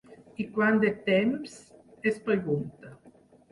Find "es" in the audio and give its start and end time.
2.15-2.19